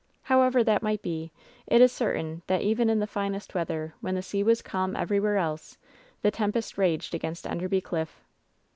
[0.23, 1.31] However that might be,
[1.67, 5.37] it is certain that even in the finest weather, when the sea was calm everywhere
[5.37, 5.77] else,
[6.23, 8.19] the tempest raged against Enderby Cliff.